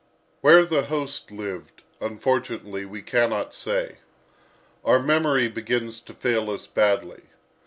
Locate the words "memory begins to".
4.99-6.15